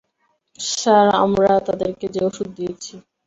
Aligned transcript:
Sir, 0.59 1.07
আমরা 1.23 1.51
তাদেরকে 1.67 2.05
যে 2.13 2.21
ওষুধ 2.27 2.49
দিয়েছি। 2.57 2.93